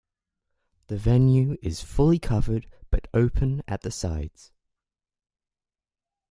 The 0.87 0.97
venue 0.97 1.57
is 1.61 1.81
fully 1.83 2.17
covered 2.17 2.65
but 2.89 3.01
is 3.01 3.09
open 3.13 3.61
at 3.67 3.81
the 3.81 3.91
sides. 3.91 4.51